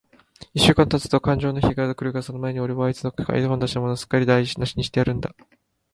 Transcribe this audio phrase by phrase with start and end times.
[0.55, 5.35] 一週間たつとかんじょうの日が来るが、その前に、おれはあいつの買い込んだ品物を、すっかりだいなしにしてやるんだ。